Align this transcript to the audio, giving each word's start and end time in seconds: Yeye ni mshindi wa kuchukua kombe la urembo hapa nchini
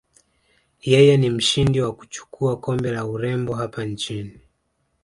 Yeye 0.91 1.17
ni 1.17 1.29
mshindi 1.29 1.81
wa 1.81 1.93
kuchukua 1.95 2.57
kombe 2.59 2.91
la 2.91 3.05
urembo 3.05 3.55
hapa 3.55 3.85
nchini 3.85 4.39